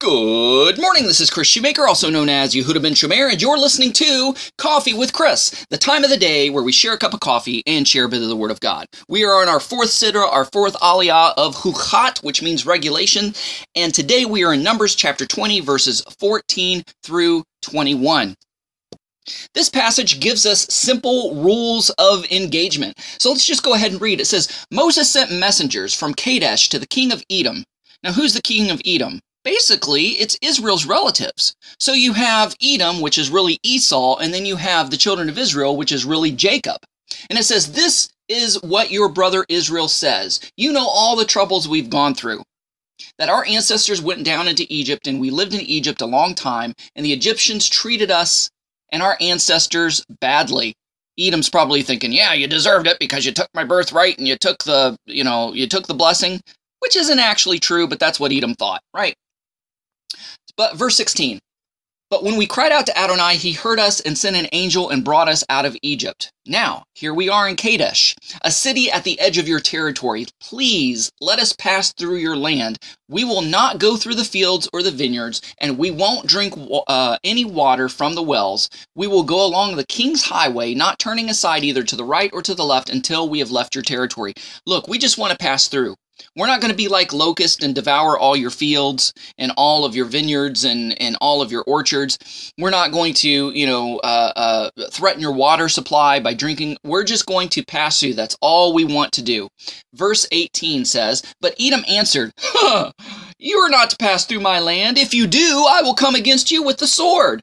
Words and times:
Good 0.00 0.80
morning, 0.80 1.06
this 1.06 1.20
is 1.20 1.28
Kris 1.28 1.48
Shoemaker, 1.48 1.88
also 1.88 2.08
known 2.08 2.28
as 2.28 2.54
Yehudah 2.54 2.80
Ben 2.80 2.92
Shomeyr, 2.92 3.32
and 3.32 3.42
you're 3.42 3.58
listening 3.58 3.92
to 3.94 4.32
Coffee 4.56 4.94
with 4.94 5.12
Kris, 5.12 5.66
the 5.70 5.76
time 5.76 6.04
of 6.04 6.10
the 6.10 6.16
day 6.16 6.50
where 6.50 6.62
we 6.62 6.70
share 6.70 6.92
a 6.92 6.98
cup 6.98 7.14
of 7.14 7.18
coffee 7.18 7.64
and 7.66 7.86
share 7.86 8.04
a 8.04 8.08
bit 8.08 8.22
of 8.22 8.28
the 8.28 8.36
Word 8.36 8.52
of 8.52 8.60
God. 8.60 8.86
We 9.08 9.24
are 9.24 9.42
on 9.42 9.48
our 9.48 9.58
fourth 9.58 9.88
sidra, 9.88 10.32
our 10.32 10.44
fourth 10.44 10.74
aliyah 10.74 11.34
of 11.36 11.56
Chukkat, 11.56 12.22
which 12.22 12.42
means 12.42 12.64
regulation, 12.64 13.34
and 13.74 13.92
today 13.92 14.24
we 14.24 14.44
are 14.44 14.54
in 14.54 14.62
Numbers 14.62 14.94
chapter 14.94 15.26
20, 15.26 15.58
verses 15.62 16.00
14 16.20 16.84
through 17.02 17.42
21. 17.62 18.36
This 19.54 19.68
passage 19.68 20.20
gives 20.20 20.46
us 20.46 20.68
simple 20.70 21.34
rules 21.34 21.90
of 21.98 22.24
engagement. 22.30 22.94
So 23.18 23.30
let's 23.30 23.44
just 23.44 23.64
go 23.64 23.74
ahead 23.74 23.90
and 23.90 24.00
read. 24.00 24.20
It 24.20 24.26
says, 24.26 24.64
Moses 24.70 25.12
sent 25.12 25.32
messengers 25.32 25.92
from 25.92 26.14
Kadesh 26.14 26.68
to 26.68 26.78
the 26.78 26.86
king 26.86 27.10
of 27.10 27.24
Edom. 27.28 27.64
Now, 28.04 28.12
who's 28.12 28.34
the 28.34 28.42
king 28.42 28.70
of 28.70 28.80
Edom? 28.86 29.18
Basically 29.48 30.08
it's 30.20 30.38
Israel's 30.42 30.84
relatives. 30.84 31.54
So 31.80 31.94
you 31.94 32.12
have 32.12 32.54
Edom, 32.62 33.00
which 33.00 33.16
is 33.16 33.30
really 33.30 33.58
Esau, 33.62 34.18
and 34.18 34.34
then 34.34 34.44
you 34.44 34.56
have 34.56 34.90
the 34.90 34.98
children 34.98 35.30
of 35.30 35.38
Israel, 35.38 35.74
which 35.74 35.90
is 35.90 36.04
really 36.04 36.30
Jacob. 36.30 36.76
And 37.30 37.38
it 37.38 37.44
says, 37.44 37.72
This 37.72 38.10
is 38.28 38.62
what 38.62 38.90
your 38.90 39.08
brother 39.08 39.46
Israel 39.48 39.88
says. 39.88 40.38
You 40.58 40.70
know 40.70 40.86
all 40.86 41.16
the 41.16 41.24
troubles 41.24 41.66
we've 41.66 41.88
gone 41.88 42.14
through. 42.14 42.42
That 43.18 43.30
our 43.30 43.46
ancestors 43.46 44.02
went 44.02 44.22
down 44.22 44.48
into 44.48 44.66
Egypt 44.68 45.06
and 45.06 45.18
we 45.18 45.30
lived 45.30 45.54
in 45.54 45.62
Egypt 45.62 46.02
a 46.02 46.06
long 46.06 46.34
time, 46.34 46.74
and 46.94 47.06
the 47.06 47.14
Egyptians 47.14 47.70
treated 47.70 48.10
us 48.10 48.50
and 48.92 49.02
our 49.02 49.16
ancestors 49.18 50.04
badly. 50.20 50.74
Edom's 51.18 51.48
probably 51.48 51.80
thinking, 51.80 52.12
yeah, 52.12 52.34
you 52.34 52.46
deserved 52.46 52.86
it 52.86 52.98
because 53.00 53.24
you 53.24 53.32
took 53.32 53.48
my 53.54 53.64
birthright 53.64 54.18
and 54.18 54.28
you 54.28 54.36
took 54.36 54.62
the, 54.64 54.94
you 55.06 55.24
know, 55.24 55.54
you 55.54 55.66
took 55.66 55.86
the 55.86 55.94
blessing, 55.94 56.38
which 56.80 56.96
isn't 56.96 57.18
actually 57.18 57.58
true, 57.58 57.88
but 57.88 57.98
that's 57.98 58.20
what 58.20 58.30
Edom 58.30 58.54
thought, 58.54 58.82
right? 58.94 59.16
But 60.58 60.76
verse 60.76 60.96
16 60.96 61.38
But 62.10 62.24
when 62.24 62.36
we 62.36 62.44
cried 62.44 62.72
out 62.72 62.84
to 62.86 62.98
Adonai, 62.98 63.36
he 63.36 63.52
heard 63.52 63.78
us 63.78 64.00
and 64.00 64.18
sent 64.18 64.34
an 64.34 64.48
angel 64.50 64.90
and 64.90 65.04
brought 65.04 65.28
us 65.28 65.44
out 65.48 65.64
of 65.64 65.76
Egypt. 65.82 66.32
Now, 66.46 66.82
here 66.94 67.14
we 67.14 67.28
are 67.28 67.48
in 67.48 67.54
Kadesh, 67.54 68.16
a 68.42 68.50
city 68.50 68.90
at 68.90 69.04
the 69.04 69.20
edge 69.20 69.38
of 69.38 69.46
your 69.46 69.60
territory. 69.60 70.26
Please 70.40 71.12
let 71.20 71.38
us 71.38 71.52
pass 71.52 71.92
through 71.92 72.16
your 72.16 72.36
land. 72.36 72.78
We 73.08 73.22
will 73.22 73.42
not 73.42 73.78
go 73.78 73.96
through 73.96 74.16
the 74.16 74.24
fields 74.24 74.68
or 74.72 74.82
the 74.82 74.90
vineyards, 74.90 75.42
and 75.58 75.78
we 75.78 75.92
won't 75.92 76.26
drink 76.26 76.54
uh, 76.88 77.18
any 77.22 77.44
water 77.44 77.88
from 77.88 78.16
the 78.16 78.22
wells. 78.22 78.68
We 78.96 79.06
will 79.06 79.22
go 79.22 79.46
along 79.46 79.76
the 79.76 79.86
king's 79.86 80.24
highway, 80.24 80.74
not 80.74 80.98
turning 80.98 81.30
aside 81.30 81.62
either 81.62 81.84
to 81.84 81.94
the 81.94 82.04
right 82.04 82.30
or 82.32 82.42
to 82.42 82.54
the 82.54 82.64
left 82.64 82.90
until 82.90 83.28
we 83.28 83.38
have 83.38 83.52
left 83.52 83.76
your 83.76 83.84
territory. 83.84 84.34
Look, 84.66 84.88
we 84.88 84.98
just 84.98 85.18
want 85.18 85.30
to 85.30 85.38
pass 85.38 85.68
through. 85.68 85.94
We're 86.36 86.46
not 86.46 86.60
going 86.60 86.70
to 86.70 86.76
be 86.76 86.88
like 86.88 87.12
locust 87.12 87.62
and 87.62 87.74
devour 87.74 88.18
all 88.18 88.36
your 88.36 88.50
fields 88.50 89.12
and 89.38 89.52
all 89.56 89.84
of 89.84 89.94
your 89.94 90.06
vineyards 90.06 90.64
and, 90.64 91.00
and 91.00 91.16
all 91.20 91.42
of 91.42 91.50
your 91.50 91.62
orchards. 91.64 92.52
We're 92.58 92.70
not 92.70 92.92
going 92.92 93.14
to, 93.14 93.50
you 93.50 93.66
know, 93.66 93.98
uh, 93.98 94.32
uh, 94.36 94.70
threaten 94.90 95.20
your 95.20 95.32
water 95.32 95.68
supply 95.68 96.20
by 96.20 96.34
drinking. 96.34 96.76
We're 96.84 97.04
just 97.04 97.26
going 97.26 97.48
to 97.50 97.64
pass 97.64 98.00
through. 98.00 98.14
That's 98.14 98.36
all 98.40 98.74
we 98.74 98.84
want 98.84 99.12
to 99.12 99.22
do. 99.22 99.48
Verse 99.94 100.26
18 100.32 100.84
says, 100.84 101.22
But 101.40 101.54
Edom 101.60 101.84
answered, 101.88 102.32
huh, 102.38 102.92
You 103.38 103.56
are 103.58 103.70
not 103.70 103.90
to 103.90 103.96
pass 103.96 104.24
through 104.24 104.40
my 104.40 104.60
land. 104.60 104.98
If 104.98 105.14
you 105.14 105.26
do, 105.26 105.66
I 105.68 105.82
will 105.82 105.94
come 105.94 106.14
against 106.14 106.50
you 106.50 106.62
with 106.62 106.78
the 106.78 106.86
sword. 106.86 107.42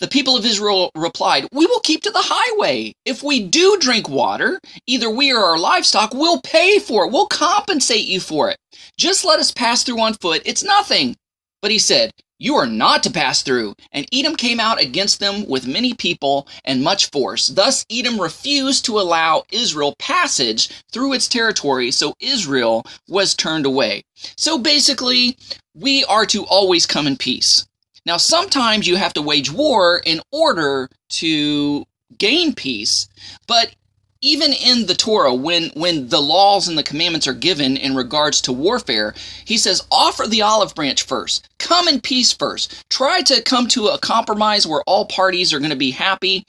The 0.00 0.08
people 0.08 0.36
of 0.36 0.44
Israel 0.44 0.90
replied, 0.96 1.46
We 1.52 1.66
will 1.66 1.80
keep 1.80 2.02
to 2.02 2.10
the 2.10 2.18
highway. 2.20 2.94
If 3.04 3.22
we 3.22 3.46
do 3.46 3.78
drink 3.78 4.08
water, 4.08 4.58
either 4.86 5.08
we 5.08 5.32
or 5.32 5.38
our 5.38 5.58
livestock 5.58 6.12
will 6.12 6.40
pay 6.40 6.80
for 6.80 7.04
it. 7.04 7.12
We'll 7.12 7.26
compensate 7.26 8.06
you 8.06 8.18
for 8.18 8.50
it. 8.50 8.58
Just 8.98 9.24
let 9.24 9.38
us 9.38 9.52
pass 9.52 9.84
through 9.84 10.00
on 10.00 10.14
foot. 10.14 10.42
It's 10.44 10.64
nothing. 10.64 11.16
But 11.62 11.70
he 11.70 11.78
said, 11.78 12.10
You 12.40 12.56
are 12.56 12.66
not 12.66 13.04
to 13.04 13.10
pass 13.10 13.42
through. 13.42 13.74
And 13.92 14.06
Edom 14.12 14.34
came 14.34 14.58
out 14.58 14.82
against 14.82 15.20
them 15.20 15.46
with 15.46 15.68
many 15.68 15.94
people 15.94 16.48
and 16.64 16.82
much 16.82 17.10
force. 17.10 17.46
Thus, 17.46 17.86
Edom 17.88 18.20
refused 18.20 18.84
to 18.86 18.98
allow 18.98 19.44
Israel 19.52 19.94
passage 20.00 20.70
through 20.92 21.12
its 21.12 21.28
territory, 21.28 21.92
so 21.92 22.14
Israel 22.18 22.84
was 23.08 23.34
turned 23.36 23.64
away. 23.64 24.02
So 24.36 24.58
basically, 24.58 25.36
we 25.72 26.04
are 26.06 26.26
to 26.26 26.44
always 26.46 26.84
come 26.84 27.06
in 27.06 27.16
peace. 27.16 27.64
Now, 28.06 28.16
sometimes 28.18 28.86
you 28.86 28.96
have 28.96 29.14
to 29.14 29.22
wage 29.22 29.50
war 29.50 30.02
in 30.04 30.20
order 30.30 30.88
to 31.10 31.84
gain 32.18 32.54
peace, 32.54 33.08
but 33.46 33.74
even 34.24 34.54
in 34.54 34.86
the 34.86 34.94
Torah, 34.94 35.34
when, 35.34 35.70
when 35.74 36.08
the 36.08 36.20
laws 36.20 36.66
and 36.66 36.78
the 36.78 36.82
commandments 36.82 37.26
are 37.26 37.34
given 37.34 37.76
in 37.76 37.94
regards 37.94 38.40
to 38.40 38.52
warfare, 38.52 39.14
he 39.44 39.58
says, 39.58 39.86
offer 39.92 40.26
the 40.26 40.40
olive 40.40 40.74
branch 40.74 41.02
first. 41.02 41.46
Come 41.58 41.88
in 41.88 42.00
peace 42.00 42.32
first. 42.32 42.88
Try 42.88 43.20
to 43.20 43.42
come 43.42 43.68
to 43.68 43.88
a 43.88 43.98
compromise 43.98 44.66
where 44.66 44.82
all 44.86 45.04
parties 45.04 45.52
are 45.52 45.58
going 45.58 45.70
to 45.70 45.76
be 45.76 45.90
happy. 45.90 46.42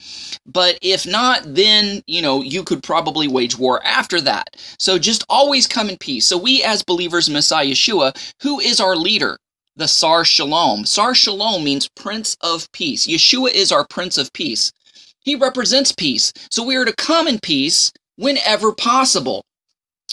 But 0.46 0.78
if 0.80 1.06
not, 1.06 1.42
then, 1.44 2.02
you 2.06 2.22
know, 2.22 2.40
you 2.40 2.64
could 2.64 2.82
probably 2.82 3.28
wage 3.28 3.58
war 3.58 3.84
after 3.84 4.22
that. 4.22 4.56
So 4.78 4.98
just 4.98 5.26
always 5.28 5.66
come 5.66 5.90
in 5.90 5.98
peace. 5.98 6.26
So 6.26 6.38
we 6.38 6.62
as 6.62 6.82
believers 6.82 7.28
in 7.28 7.34
Messiah 7.34 7.66
Yeshua, 7.66 8.16
who 8.42 8.58
is 8.58 8.80
our 8.80 8.96
leader, 8.96 9.36
the 9.76 9.86
Sar 9.86 10.24
Shalom. 10.24 10.86
Sar 10.86 11.14
Shalom 11.14 11.62
means 11.62 11.88
Prince 11.88 12.36
of 12.40 12.70
Peace. 12.72 13.06
Yeshua 13.06 13.52
is 13.52 13.70
our 13.70 13.86
Prince 13.86 14.18
of 14.18 14.32
Peace. 14.32 14.72
He 15.20 15.36
represents 15.36 15.92
peace. 15.92 16.32
So 16.50 16.64
we 16.64 16.76
are 16.76 16.84
to 16.84 16.94
come 16.94 17.28
in 17.28 17.38
peace 17.40 17.92
whenever 18.16 18.72
possible. 18.72 19.42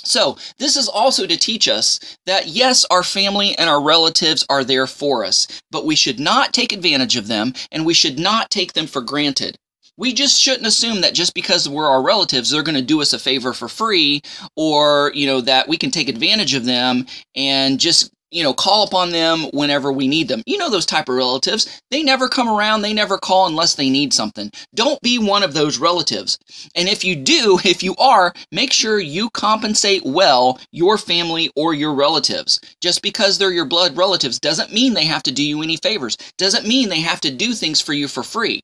So, 0.05 0.37
this 0.57 0.75
is 0.75 0.89
also 0.89 1.25
to 1.25 1.37
teach 1.37 1.69
us 1.69 1.97
that 2.25 2.47
yes, 2.47 2.83
our 2.91 3.03
family 3.03 3.57
and 3.57 3.69
our 3.69 3.81
relatives 3.81 4.45
are 4.49 4.65
there 4.65 4.85
for 4.85 5.23
us, 5.23 5.47
but 5.71 5.85
we 5.85 5.95
should 5.95 6.19
not 6.19 6.51
take 6.51 6.73
advantage 6.73 7.15
of 7.15 7.27
them 7.27 7.53
and 7.71 7.85
we 7.85 7.93
should 7.93 8.19
not 8.19 8.49
take 8.51 8.73
them 8.73 8.85
for 8.85 9.01
granted. 9.01 9.55
We 9.95 10.11
just 10.11 10.41
shouldn't 10.41 10.67
assume 10.67 11.01
that 11.01 11.13
just 11.13 11.33
because 11.33 11.69
we're 11.69 11.87
our 11.87 12.01
relatives, 12.01 12.49
they're 12.49 12.63
going 12.63 12.75
to 12.75 12.81
do 12.81 13.01
us 13.01 13.13
a 13.13 13.19
favor 13.19 13.53
for 13.53 13.69
free 13.69 14.21
or, 14.57 15.11
you 15.13 15.27
know, 15.27 15.39
that 15.41 15.67
we 15.67 15.77
can 15.77 15.91
take 15.91 16.09
advantage 16.09 16.55
of 16.55 16.65
them 16.65 17.05
and 17.35 17.79
just 17.79 18.11
you 18.33 18.43
know, 18.43 18.53
call 18.53 18.83
upon 18.83 19.11
them 19.11 19.43
whenever 19.53 19.91
we 19.91 20.07
need 20.07 20.27
them. 20.27 20.41
You 20.45 20.57
know 20.57 20.69
those 20.69 20.85
type 20.85 21.07
of 21.07 21.15
relatives. 21.15 21.81
They 21.91 22.03
never 22.03 22.27
come 22.27 22.49
around, 22.49 22.81
they 22.81 22.93
never 22.93 23.17
call 23.17 23.47
unless 23.47 23.75
they 23.75 23.89
need 23.89 24.13
something. 24.13 24.51
Don't 24.73 25.01
be 25.01 25.19
one 25.19 25.43
of 25.43 25.53
those 25.53 25.77
relatives. 25.77 26.37
And 26.75 26.89
if 26.89 27.05
you 27.05 27.15
do, 27.15 27.59
if 27.65 27.83
you 27.83 27.95
are, 27.97 28.33
make 28.51 28.73
sure 28.73 28.99
you 28.99 29.29
compensate 29.31 30.03
well 30.05 30.59
your 30.71 30.97
family 30.97 31.51
or 31.55 31.73
your 31.73 31.93
relatives. 31.93 32.59
Just 32.81 33.01
because 33.01 33.37
they're 33.37 33.51
your 33.51 33.65
blood 33.65 33.95
relatives 33.95 34.39
doesn't 34.39 34.73
mean 34.73 34.93
they 34.93 35.05
have 35.05 35.23
to 35.23 35.31
do 35.31 35.43
you 35.43 35.61
any 35.61 35.77
favors. 35.77 36.17
Doesn't 36.37 36.67
mean 36.67 36.89
they 36.89 37.01
have 37.01 37.21
to 37.21 37.31
do 37.31 37.53
things 37.53 37.81
for 37.81 37.93
you 37.93 38.07
for 38.07 38.23
free. 38.23 38.61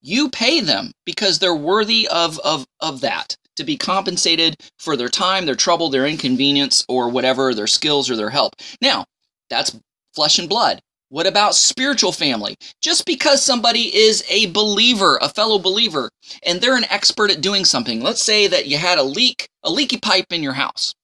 You 0.00 0.30
pay 0.30 0.60
them 0.60 0.92
because 1.04 1.38
they're 1.38 1.54
worthy 1.54 2.08
of 2.08 2.38
of 2.40 2.66
of 2.80 3.02
that 3.02 3.36
to 3.56 3.64
be 3.64 3.76
compensated 3.76 4.56
for 4.78 4.96
their 4.96 5.08
time, 5.08 5.46
their 5.46 5.54
trouble, 5.54 5.88
their 5.88 6.06
inconvenience, 6.06 6.84
or 6.88 7.08
whatever, 7.08 7.54
their 7.54 7.66
skills 7.66 8.10
or 8.10 8.16
their 8.16 8.30
help. 8.30 8.54
Now, 8.80 9.04
that's 9.50 9.78
flesh 10.14 10.38
and 10.38 10.48
blood. 10.48 10.80
What 11.08 11.26
about 11.26 11.54
spiritual 11.54 12.12
family? 12.12 12.56
Just 12.80 13.04
because 13.04 13.42
somebody 13.42 13.94
is 13.94 14.24
a 14.30 14.46
believer, 14.46 15.18
a 15.20 15.28
fellow 15.28 15.58
believer, 15.58 16.08
and 16.42 16.58
they're 16.58 16.76
an 16.76 16.90
expert 16.90 17.30
at 17.30 17.42
doing 17.42 17.66
something. 17.66 18.00
Let's 18.00 18.22
say 18.22 18.46
that 18.46 18.66
you 18.66 18.78
had 18.78 18.96
a 18.96 19.02
leak, 19.02 19.46
a 19.62 19.70
leaky 19.70 19.98
pipe 19.98 20.32
in 20.32 20.42
your 20.42 20.54
house, 20.54 20.94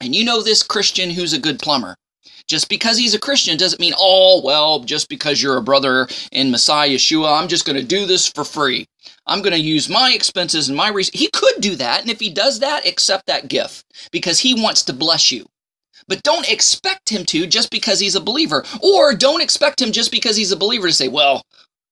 and 0.00 0.14
you 0.14 0.24
know 0.24 0.42
this 0.42 0.62
Christian 0.62 1.10
who's 1.10 1.34
a 1.34 1.38
good 1.38 1.58
plumber. 1.58 1.96
Just 2.50 2.68
because 2.68 2.98
he's 2.98 3.14
a 3.14 3.20
Christian 3.20 3.56
doesn't 3.56 3.78
mean, 3.78 3.92
oh, 3.96 4.42
well, 4.42 4.80
just 4.80 5.08
because 5.08 5.40
you're 5.40 5.56
a 5.56 5.62
brother 5.62 6.08
in 6.32 6.50
Messiah 6.50 6.88
Yeshua, 6.88 7.40
I'm 7.40 7.46
just 7.46 7.64
going 7.64 7.76
to 7.76 7.84
do 7.84 8.06
this 8.06 8.26
for 8.26 8.42
free. 8.42 8.86
I'm 9.24 9.40
going 9.40 9.52
to 9.52 9.60
use 9.60 9.88
my 9.88 10.10
expenses 10.12 10.66
and 10.66 10.76
my 10.76 10.88
resources. 10.88 11.20
He 11.20 11.30
could 11.30 11.60
do 11.60 11.76
that. 11.76 12.00
And 12.00 12.10
if 12.10 12.18
he 12.18 12.28
does 12.28 12.58
that, 12.58 12.88
accept 12.88 13.26
that 13.26 13.46
gift 13.46 13.84
because 14.10 14.40
he 14.40 14.60
wants 14.60 14.82
to 14.86 14.92
bless 14.92 15.30
you. 15.30 15.46
But 16.08 16.24
don't 16.24 16.50
expect 16.50 17.08
him 17.08 17.24
to 17.26 17.46
just 17.46 17.70
because 17.70 18.00
he's 18.00 18.16
a 18.16 18.20
believer. 18.20 18.64
Or 18.82 19.14
don't 19.14 19.44
expect 19.44 19.80
him 19.80 19.92
just 19.92 20.10
because 20.10 20.34
he's 20.34 20.50
a 20.50 20.56
believer 20.56 20.88
to 20.88 20.92
say, 20.92 21.06
well, 21.06 21.42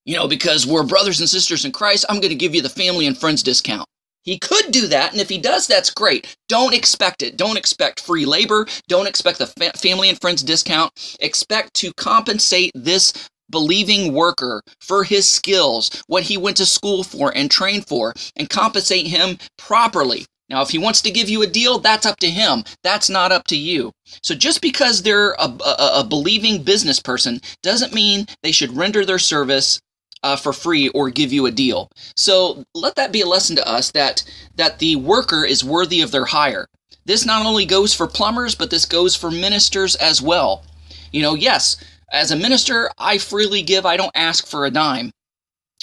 you 0.06 0.16
know, 0.16 0.26
because 0.26 0.66
we're 0.66 0.82
brothers 0.82 1.20
and 1.20 1.28
sisters 1.28 1.64
in 1.66 1.70
Christ, 1.70 2.04
I'm 2.08 2.18
going 2.18 2.30
to 2.30 2.34
give 2.34 2.56
you 2.56 2.62
the 2.62 2.68
family 2.68 3.06
and 3.06 3.16
friends 3.16 3.44
discount. 3.44 3.86
He 4.28 4.38
could 4.38 4.70
do 4.72 4.86
that, 4.88 5.12
and 5.12 5.22
if 5.22 5.30
he 5.30 5.38
does, 5.38 5.66
that's 5.66 5.88
great. 5.88 6.36
Don't 6.48 6.74
expect 6.74 7.22
it. 7.22 7.38
Don't 7.38 7.56
expect 7.56 8.00
free 8.00 8.26
labor. 8.26 8.66
Don't 8.86 9.08
expect 9.08 9.38
the 9.38 9.46
fa- 9.46 9.72
family 9.78 10.10
and 10.10 10.20
friends 10.20 10.42
discount. 10.42 10.92
Expect 11.20 11.72
to 11.76 11.94
compensate 11.94 12.70
this 12.74 13.14
believing 13.48 14.12
worker 14.12 14.60
for 14.82 15.02
his 15.02 15.30
skills, 15.30 16.02
what 16.08 16.24
he 16.24 16.36
went 16.36 16.58
to 16.58 16.66
school 16.66 17.04
for 17.04 17.34
and 17.34 17.50
trained 17.50 17.88
for, 17.88 18.12
and 18.36 18.50
compensate 18.50 19.06
him 19.06 19.38
properly. 19.56 20.26
Now, 20.50 20.60
if 20.60 20.68
he 20.68 20.78
wants 20.78 21.00
to 21.02 21.10
give 21.10 21.30
you 21.30 21.40
a 21.40 21.46
deal, 21.46 21.78
that's 21.78 22.04
up 22.04 22.18
to 22.18 22.28
him. 22.28 22.64
That's 22.84 23.08
not 23.08 23.32
up 23.32 23.46
to 23.46 23.56
you. 23.56 23.92
So 24.22 24.34
just 24.34 24.60
because 24.60 25.02
they're 25.02 25.32
a, 25.38 25.50
a, 25.64 25.90
a 26.00 26.06
believing 26.06 26.62
business 26.62 27.00
person 27.00 27.40
doesn't 27.62 27.94
mean 27.94 28.26
they 28.42 28.52
should 28.52 28.76
render 28.76 29.06
their 29.06 29.18
service 29.18 29.80
uh, 30.22 30.36
for 30.36 30.52
free 30.52 30.88
or 30.90 31.10
give 31.10 31.32
you 31.32 31.46
a 31.46 31.50
deal. 31.50 31.90
So 32.16 32.64
let 32.74 32.96
that 32.96 33.12
be 33.12 33.20
a 33.20 33.26
lesson 33.26 33.56
to 33.56 33.68
us 33.68 33.90
that 33.92 34.24
that 34.56 34.78
the 34.78 34.96
worker 34.96 35.44
is 35.44 35.64
worthy 35.64 36.00
of 36.00 36.10
their 36.10 36.26
hire. 36.26 36.66
This 37.04 37.24
not 37.24 37.46
only 37.46 37.64
goes 37.64 37.94
for 37.94 38.06
plumbers, 38.06 38.54
but 38.54 38.70
this 38.70 38.84
goes 38.84 39.16
for 39.16 39.30
ministers 39.30 39.94
as 39.96 40.20
well. 40.20 40.64
You 41.12 41.22
know, 41.22 41.34
yes, 41.34 41.76
as 42.12 42.30
a 42.30 42.36
minister, 42.36 42.90
I 42.98 43.18
freely 43.18 43.62
give, 43.62 43.86
I 43.86 43.96
don't 43.96 44.12
ask 44.14 44.46
for 44.46 44.66
a 44.66 44.70
dime. 44.70 45.10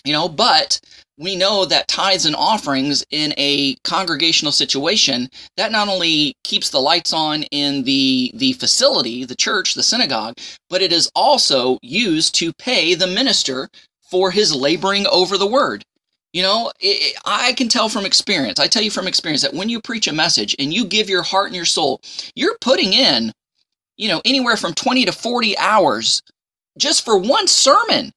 You 0.03 0.13
know, 0.13 0.29
but 0.29 0.79
we 1.17 1.35
know 1.35 1.65
that 1.65 1.87
tithes 1.87 2.25
and 2.25 2.35
offerings 2.35 3.03
in 3.09 3.33
a 3.37 3.75
congregational 3.83 4.51
situation 4.51 5.29
that 5.57 5.71
not 5.71 5.87
only 5.87 6.35
keeps 6.43 6.69
the 6.69 6.81
lights 6.81 7.13
on 7.13 7.43
in 7.43 7.83
the 7.83 8.31
the 8.35 8.53
facility 8.53 9.23
the 9.23 9.35
church 9.35 9.73
the 9.73 9.83
synagogue 9.83 10.35
but 10.69 10.81
it 10.81 10.91
is 10.91 11.09
also 11.15 11.77
used 11.81 12.35
to 12.35 12.51
pay 12.53 12.95
the 12.95 13.07
minister 13.07 13.69
for 14.09 14.31
his 14.31 14.55
laboring 14.55 15.07
over 15.07 15.37
the 15.37 15.47
word. 15.47 15.83
You 16.33 16.43
know 16.43 16.71
it, 16.81 17.17
i 17.25 17.53
can 17.53 17.69
tell 17.69 17.87
from 17.87 18.05
experience 18.05 18.59
i 18.59 18.67
tell 18.67 18.83
you 18.83 18.91
from 18.91 19.07
experience 19.07 19.41
that 19.41 19.53
when 19.53 19.69
you 19.69 19.79
preach 19.79 20.05
a 20.07 20.13
message 20.13 20.53
and 20.59 20.73
you 20.73 20.83
give 20.83 21.09
your 21.09 21.23
heart 21.23 21.47
and 21.47 21.55
your 21.55 21.63
soul 21.63 22.01
you're 22.35 22.57
putting 22.59 22.91
in 22.91 23.31
you 23.95 24.09
know 24.09 24.21
anywhere 24.25 24.57
from 24.57 24.73
20 24.73 25.05
to 25.05 25.13
40 25.13 25.57
hours 25.57 26.21
just 26.77 27.05
for 27.05 27.17
one 27.17 27.47
sermon. 27.47 28.11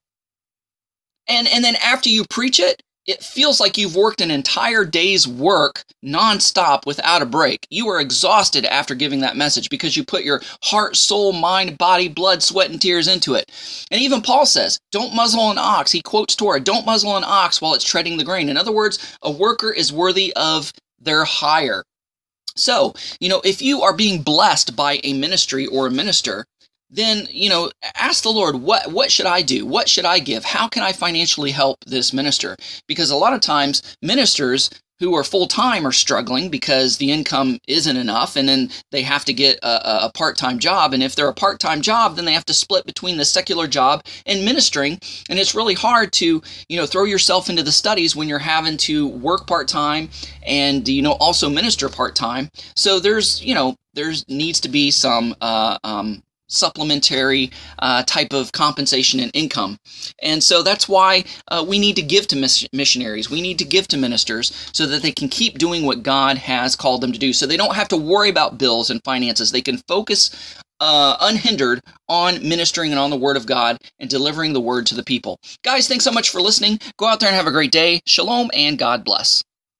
And 1.27 1.47
and 1.47 1.63
then 1.63 1.75
after 1.77 2.09
you 2.09 2.25
preach 2.29 2.59
it 2.59 2.81
it 3.09 3.23
feels 3.23 3.59
like 3.59 3.75
you've 3.75 3.95
worked 3.95 4.21
an 4.21 4.29
entire 4.29 4.85
day's 4.85 5.27
work 5.27 5.83
nonstop 6.05 6.85
without 6.85 7.23
a 7.23 7.25
break. 7.25 7.65
You 7.71 7.87
are 7.89 7.99
exhausted 7.99 8.65
after 8.65 8.93
giving 8.93 9.21
that 9.21 9.35
message 9.35 9.71
because 9.71 9.97
you 9.97 10.03
put 10.03 10.23
your 10.23 10.41
heart, 10.61 10.95
soul, 10.95 11.33
mind, 11.33 11.79
body, 11.79 12.07
blood, 12.07 12.43
sweat, 12.43 12.69
and 12.69 12.79
tears 12.79 13.07
into 13.07 13.33
it. 13.33 13.51
And 13.89 13.99
even 13.99 14.21
Paul 14.21 14.45
says, 14.45 14.79
don't 14.91 15.15
muzzle 15.15 15.49
an 15.49 15.57
ox. 15.57 15.91
He 15.91 16.03
quotes 16.03 16.35
Torah, 16.35 16.59
don't 16.59 16.85
muzzle 16.85 17.17
an 17.17 17.23
ox 17.25 17.59
while 17.59 17.73
it's 17.73 17.83
treading 17.83 18.17
the 18.17 18.23
grain. 18.23 18.47
In 18.47 18.57
other 18.57 18.71
words, 18.71 19.17
a 19.23 19.31
worker 19.31 19.71
is 19.71 19.91
worthy 19.91 20.31
of 20.35 20.71
their 20.99 21.25
hire. 21.25 21.83
So, 22.55 22.93
you 23.19 23.27
know, 23.27 23.41
if 23.43 23.59
you 23.59 23.81
are 23.81 23.93
being 23.93 24.21
blessed 24.21 24.75
by 24.75 24.99
a 25.03 25.13
ministry 25.13 25.65
or 25.65 25.87
a 25.87 25.91
minister, 25.91 26.45
then 26.89 27.27
you 27.29 27.49
know 27.49 27.71
ask 27.95 28.23
the 28.23 28.29
lord 28.29 28.55
what 28.55 28.91
what 28.91 29.11
should 29.11 29.25
i 29.25 29.41
do 29.41 29.65
what 29.65 29.89
should 29.89 30.05
i 30.05 30.19
give 30.19 30.43
how 30.43 30.67
can 30.67 30.83
i 30.83 30.91
financially 30.91 31.51
help 31.51 31.77
this 31.85 32.13
minister 32.13 32.55
because 32.87 33.09
a 33.09 33.15
lot 33.15 33.33
of 33.33 33.41
times 33.41 33.95
ministers 34.01 34.69
who 34.99 35.15
are 35.15 35.23
full 35.23 35.47
time 35.47 35.87
are 35.87 35.91
struggling 35.91 36.49
because 36.49 36.97
the 36.97 37.11
income 37.11 37.57
isn't 37.67 37.97
enough 37.97 38.35
and 38.35 38.47
then 38.47 38.69
they 38.91 39.01
have 39.01 39.23
to 39.25 39.33
get 39.33 39.57
a, 39.63 40.05
a 40.05 40.11
part 40.13 40.37
time 40.37 40.59
job. 40.59 40.93
And 40.93 41.01
if 41.01 41.15
they're 41.15 41.29
a 41.29 41.33
part 41.33 41.59
time 41.59 41.81
job, 41.81 42.15
then 42.15 42.25
they 42.25 42.33
have 42.33 42.45
to 42.45 42.53
split 42.53 42.85
between 42.85 43.17
the 43.17 43.25
secular 43.25 43.67
job 43.67 44.03
and 44.25 44.45
ministering. 44.45 44.99
And 45.29 45.39
it's 45.39 45.55
really 45.55 45.73
hard 45.73 46.11
to, 46.13 46.41
you 46.67 46.77
know, 46.77 46.85
throw 46.85 47.05
yourself 47.05 47.49
into 47.49 47.63
the 47.63 47.71
studies 47.71 48.15
when 48.15 48.27
you're 48.27 48.39
having 48.39 48.77
to 48.77 49.07
work 49.07 49.47
part 49.47 49.67
time 49.67 50.09
and, 50.45 50.87
you 50.87 51.01
know, 51.01 51.13
also 51.13 51.49
minister 51.49 51.87
part 51.87 52.15
time. 52.15 52.49
So 52.75 52.99
there's, 52.99 53.41
you 53.41 53.55
know, 53.55 53.75
there's 53.93 54.27
needs 54.27 54.59
to 54.61 54.69
be 54.69 54.91
some 54.91 55.35
uh, 55.41 55.77
um, 55.83 56.21
supplementary 56.49 57.51
uh, 57.79 58.03
type 58.03 58.33
of 58.33 58.51
compensation 58.51 59.19
and 59.19 59.31
income. 59.33 59.77
And 60.21 60.43
so 60.43 60.61
that's 60.63 60.89
why 60.89 61.23
uh, 61.47 61.63
we 61.67 61.79
need 61.79 61.95
to 61.95 62.01
give 62.01 62.27
to 62.27 62.35
miss- 62.35 62.67
missionaries. 62.73 63.29
We 63.29 63.41
need 63.41 63.59
to 63.59 63.65
give 63.65 63.87
to 63.89 63.97
ministers 63.97 64.53
so 64.73 64.85
that 64.87 65.01
they 65.01 65.11
can 65.11 65.29
keep 65.29 65.57
doing 65.57 65.85
what 65.85 66.03
God 66.03 66.37
has 66.37 66.75
called 66.75 67.01
them 67.01 67.11
to 67.13 67.19
do. 67.19 67.33
So 67.33 67.45
they 67.45 67.57
don't 67.57 67.75
have 67.75 67.87
to 67.89 67.97
worry 67.97 68.29
about 68.29 68.57
bills 68.57 68.89
and 68.89 69.03
finances. 69.03 69.51
They 69.51 69.61
can 69.61 69.77
focus 69.87 70.31
uh, 70.79 71.17
unhindered 71.21 71.81
on 72.07 72.47
ministering 72.47 72.91
and 72.91 72.99
on 72.99 73.09
the 73.09 73.17
Word 73.17 73.37
of 73.37 73.45
God 73.45 73.77
and 73.99 74.09
delivering 74.09 74.53
the 74.53 74.61
Word 74.61 74.85
to 74.87 74.95
the 74.95 75.03
people. 75.03 75.39
Guys, 75.63 75.87
thanks 75.87 76.03
so 76.03 76.11
much 76.11 76.29
for 76.29 76.41
listening. 76.41 76.79
Go 76.97 77.05
out 77.05 77.19
there 77.19 77.29
and 77.29 77.35
have 77.35 77.47
a 77.47 77.51
great 77.51 77.71
day. 77.71 78.01
Shalom 78.05 78.49
and 78.53 78.77
God 78.77 79.03
bless. 79.03 79.43